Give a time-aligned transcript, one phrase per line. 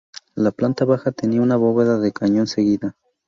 [0.33, 2.95] La planta baja tenía una bóveda de cañón seguida.